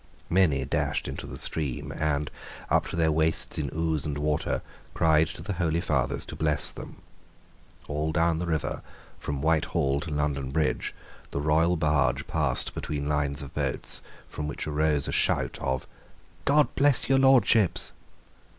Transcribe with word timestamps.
Many 0.31 0.65
dashed 0.65 1.07
into 1.07 1.27
the 1.27 1.37
stream, 1.37 1.91
and, 1.91 2.31
up 2.71 2.87
to 2.87 2.95
their 2.95 3.11
waists 3.11 3.59
in 3.59 3.69
ooze 3.71 4.03
and 4.03 4.17
water, 4.17 4.63
cried 4.95 5.27
to 5.27 5.43
the 5.43 5.53
holy 5.53 5.79
fathers 5.79 6.25
to 6.25 6.35
bless 6.35 6.71
them. 6.71 7.03
All 7.87 8.11
down 8.11 8.39
the 8.39 8.47
river, 8.47 8.81
from 9.19 9.43
Whitehall 9.43 9.99
to 9.99 10.09
London 10.09 10.49
Bridge, 10.49 10.95
the 11.29 11.39
royal 11.39 11.77
barge 11.77 12.25
passed 12.25 12.73
between 12.73 13.07
lines 13.07 13.43
of 13.43 13.53
boats, 13.53 14.01
from 14.27 14.47
which 14.47 14.65
arose 14.65 15.07
a 15.07 15.11
shout 15.11 15.59
of 15.61 15.85
"God 16.45 16.73
bless 16.73 17.07
your 17.07 17.19
Lordships." 17.19 17.91